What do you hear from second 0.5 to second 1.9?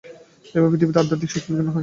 এইভাবেই পৃথিবীতে আধ্যাত্মিক শক্তি বিকীর্ণ হয়।